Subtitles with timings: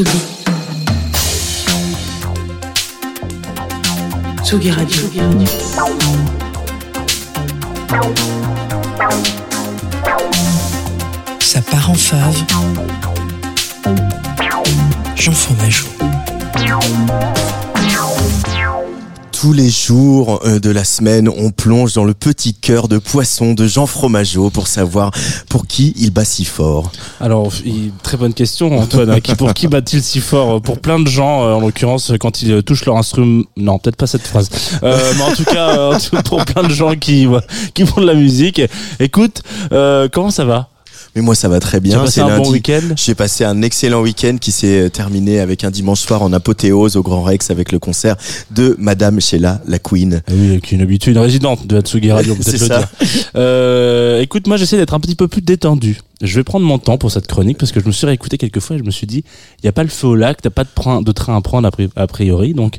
[0.00, 0.18] Tsugi.
[4.42, 5.02] Tsugi Radio.
[11.40, 12.44] Ça part en fave.
[15.16, 15.88] Jean Fromageau
[19.40, 23.54] tous les jours euh, de la semaine, on plonge dans le petit cœur de poisson
[23.54, 25.12] de Jean Fromageau pour savoir
[25.48, 26.92] pour qui il bat si fort.
[27.22, 27.50] Alors,
[28.02, 29.08] très bonne question, Antoine.
[29.08, 29.34] Hein.
[29.38, 30.60] pour qui bat-il si fort?
[30.60, 33.44] Pour plein de gens, euh, en l'occurrence, quand ils touchent leur instrument.
[33.56, 34.50] Non, peut-être pas cette phrase.
[34.82, 37.26] Euh, mais en tout cas, pour plein de gens qui,
[37.72, 38.60] qui font de la musique.
[38.98, 40.68] Écoute, comment ça va?
[41.14, 42.06] Mais moi, ça va très bien.
[42.06, 42.80] C'est un bon week-end.
[42.96, 46.96] J'ai passé un excellent week-end qui s'est euh, terminé avec un dimanche soir en apothéose
[46.96, 48.16] au Grand Rex avec le concert
[48.50, 50.22] de Madame Sheila, la Queen.
[50.26, 52.88] Ah oui, est une habitude résidente de Hatsugi Radio, peut-être ça.
[53.36, 55.98] Euh, écoute, moi, j'essaie d'être un petit peu plus détendu.
[56.20, 58.60] Je vais prendre mon temps pour cette chronique parce que je me suis réécouté quelques
[58.60, 59.24] fois et je me suis dit,
[59.58, 62.06] il n'y a pas le feu au lac, t'as pas de, train à prendre a
[62.06, 62.78] priori, donc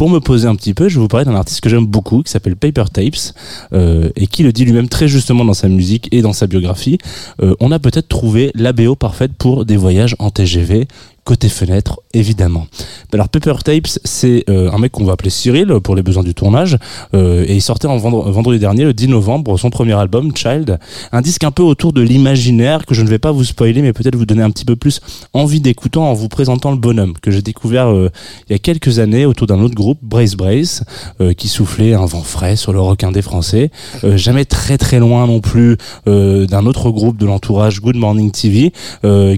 [0.00, 2.22] pour me poser un petit peu, je vais vous parler d'un artiste que j'aime beaucoup,
[2.22, 3.34] qui s'appelle Paper Tapes,
[3.74, 6.96] euh, et qui le dit lui-même très justement dans sa musique et dans sa biographie.
[7.42, 10.88] Euh, on a peut-être trouvé la BO parfaite pour des voyages en TGV
[11.30, 12.66] côté fenêtre, évidemment.
[13.12, 16.34] Alors Pepper Tapes, c'est euh, un mec qu'on va appeler Cyril pour les besoins du
[16.34, 16.76] tournage,
[17.14, 20.80] euh, et il sortait en vendredi dernier, le 10 novembre, son premier album, Child,
[21.12, 23.92] un disque un peu autour de l'imaginaire que je ne vais pas vous spoiler, mais
[23.92, 25.00] peut-être vous donner un petit peu plus
[25.32, 28.10] envie d'écouter en vous présentant le bonhomme que j'ai découvert euh,
[28.48, 30.82] il y a quelques années autour d'un autre groupe, Brace Brace,
[31.36, 33.70] qui soufflait un vent frais sur le requin des Français,
[34.02, 38.72] jamais très très loin non plus d'un autre groupe de l'entourage, Good Morning TV,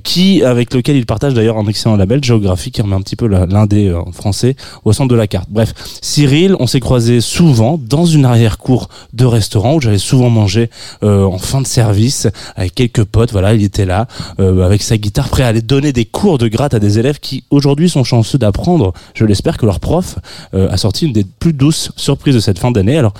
[0.02, 3.26] qui avec lequel il partage d'ailleurs un excellent label Géographie qui remet un petit peu
[3.26, 5.48] l'indé euh, français au centre de la carte.
[5.50, 10.70] Bref, Cyril, on s'est croisé souvent dans une arrière-cour de restaurant où j'allais souvent manger
[11.02, 13.32] euh, en fin de service avec quelques potes.
[13.32, 14.06] Voilà, il était là
[14.40, 17.20] euh, avec sa guitare, prêt à aller donner des cours de gratte à des élèves
[17.20, 18.92] qui aujourd'hui sont chanceux d'apprendre.
[19.14, 20.18] Je l'espère que leur prof
[20.52, 22.96] a sorti une des plus douces surprises de cette fin d'année.
[22.98, 23.14] Alors,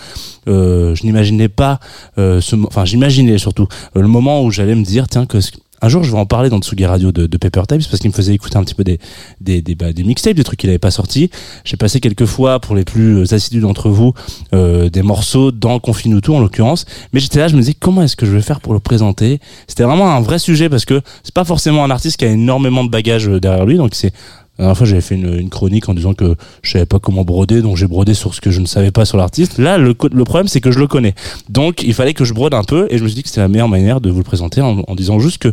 [0.47, 1.81] je n'imaginais pas,
[2.17, 5.39] ce, enfin, j'imaginais surtout le moment où j'allais me dire, tiens, que
[5.83, 8.11] un jour, je vais en parler dans Tsugi Radio de, de Paper Tapes parce qu'il
[8.11, 8.99] me faisait écouter un petit peu des
[9.41, 11.31] des bah, mixtapes, des trucs qu'il avait pas sortis.
[11.65, 14.15] J'ai passé quelques fois pour les plus assidus d'entre vous
[14.55, 16.87] euh, des morceaux dans Confinuto en l'occurrence.
[17.13, 19.41] Mais j'étais là, je me disais comment est-ce que je vais faire pour le présenter?
[19.67, 22.85] C'était vraiment un vrai sujet parce que c'est pas forcément un artiste qui a énormément
[22.85, 24.13] de bagages euh, derrière lui, donc c'est
[24.63, 27.63] la dernière fois, j'avais fait une, chronique en disant que je savais pas comment broder,
[27.63, 29.59] donc j'ai brodé sur ce que je ne savais pas sur l'artiste.
[29.59, 31.15] Là, le, problème, c'est que je le connais.
[31.49, 33.41] Donc, il fallait que je brode un peu, et je me suis dit que c'était
[33.41, 35.53] la meilleure manière de vous le présenter en, en disant juste que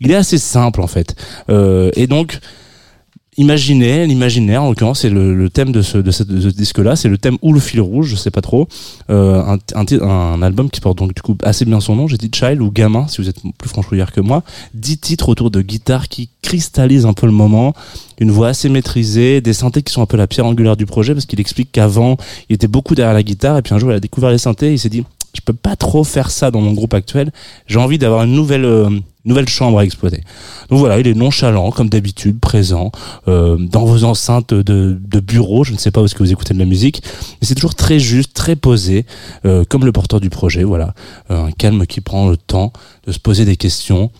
[0.00, 1.16] il est assez simple, en fait.
[1.50, 2.38] Euh, et donc,
[3.38, 6.96] imaginez, l'imaginaire en l'occurrence c'est le, le, thème de ce, de ce, de ce disque-là,
[6.96, 8.68] c'est le thème ou le fil rouge, je sais pas trop.
[9.08, 12.18] Euh, un, un, un, album qui porte donc du coup assez bien son nom, j'ai
[12.18, 14.42] dit Child ou Gamin si vous êtes plus franchouillard que moi.
[14.74, 17.74] Dix titres autour de guitare qui cristallisent un peu le moment,
[18.18, 21.14] une voix assez maîtrisée, des synthés qui sont un peu la pierre angulaire du projet
[21.14, 22.16] parce qu'il explique qu'avant
[22.48, 24.68] il était beaucoup derrière la guitare et puis un jour il a découvert les synthés
[24.68, 25.04] et il s'est dit
[25.38, 27.30] je peux pas trop faire ça dans mon groupe actuel.
[27.68, 28.90] J'ai envie d'avoir une nouvelle euh,
[29.24, 30.22] nouvelle chambre à exploiter.
[30.68, 32.90] Donc voilà, il est nonchalant comme d'habitude, présent
[33.28, 35.62] euh, dans vos enceintes de, de, bureau.
[35.62, 37.02] Je ne sais pas où est-ce que vous écoutez de la musique,
[37.40, 39.06] mais c'est toujours très juste, très posé,
[39.44, 40.64] euh, comme le porteur du projet.
[40.64, 40.94] Voilà,
[41.28, 42.72] un calme qui prend le temps
[43.06, 44.10] de se poser des questions.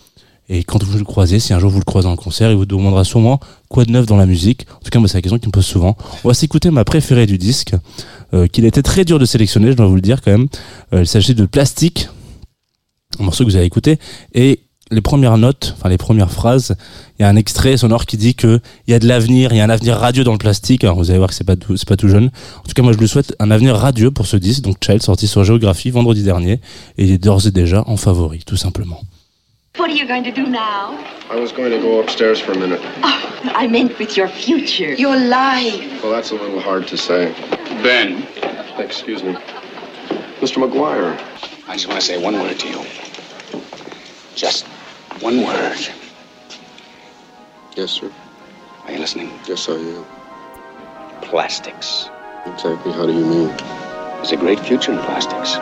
[0.49, 2.65] Et quand vous le croisez, si un jour vous le croisez en concert, il vous
[2.65, 3.39] demandera sûrement
[3.69, 4.65] quoi de neuf dans la musique.
[4.77, 5.95] En tout cas, c'est la question qu'il me pose souvent.
[6.23, 7.75] On va s'écouter ma préférée du disque,
[8.33, 10.47] euh, qu'il était très dur de sélectionner, je dois vous le dire quand même.
[10.93, 12.09] Euh, il s'agit de Plastique,
[13.19, 13.99] un morceau que vous avez écouté,
[14.33, 14.61] et
[14.91, 16.75] les premières notes, enfin les premières phrases,
[17.19, 19.57] il y a un extrait sonore qui dit que il y a de l'avenir, il
[19.57, 20.83] y a un avenir radieux dans le plastique.
[20.83, 22.31] Alors vous allez voir que c'est pas c'est pas tout jeune.
[22.57, 24.63] En tout cas, moi je lui souhaite un avenir radieux pour ce disque.
[24.63, 26.53] Donc Child sorti sur Géographie vendredi dernier
[26.97, 29.01] et il est d'ores et déjà en favori, tout simplement.
[29.79, 30.91] What are you going to do now?
[31.29, 32.81] I was going to go upstairs for a minute.
[33.01, 36.03] Oh, I meant with your future, your life.
[36.03, 37.31] Well, that's a little hard to say.
[37.81, 38.27] Ben.
[38.77, 39.35] Excuse me.
[40.41, 40.61] Mr.
[40.61, 41.17] McGuire.
[41.69, 42.85] I just want to say one word to you.
[44.35, 44.65] Just
[45.21, 45.77] one word.
[47.77, 48.11] Yes, sir.
[48.83, 49.31] Are you listening?
[49.47, 50.05] Yes, I am.
[51.21, 52.09] Plastics.
[52.47, 53.47] Exactly how do you mean?
[54.17, 55.55] There's a great future in plastics.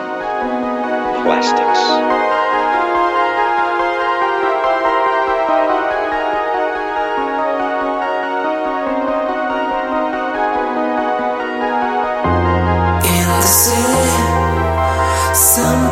[1.22, 2.27] Plastics.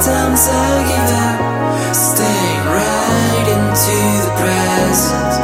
[0.06, 5.35] Sometimes I give up, staying right into the present.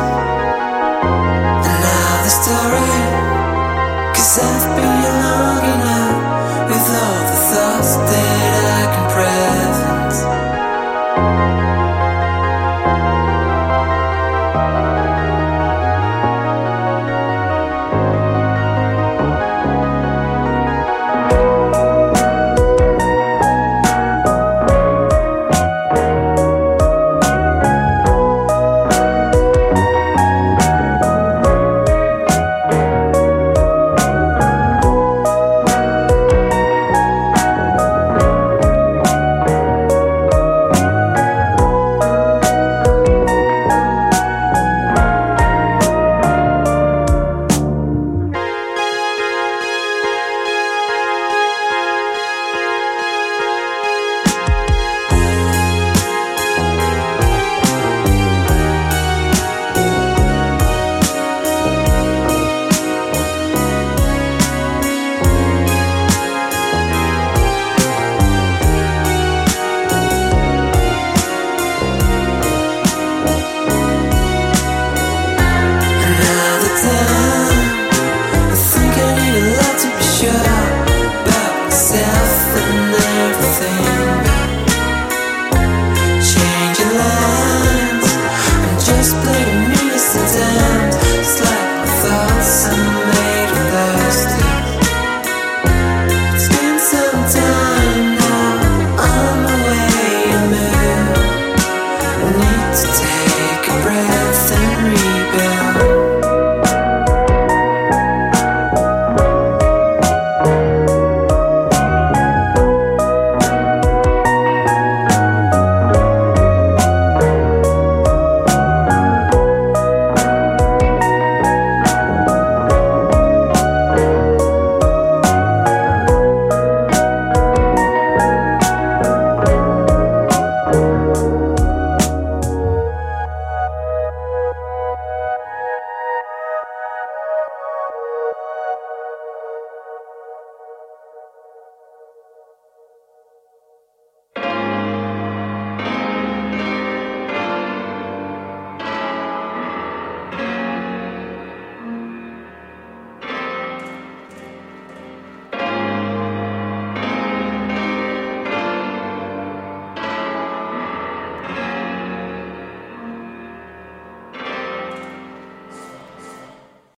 [83.63, 83.92] same